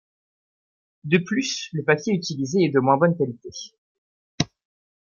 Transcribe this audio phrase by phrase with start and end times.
[1.03, 3.51] De plus, le papier utilisé est de moins bonne qualité.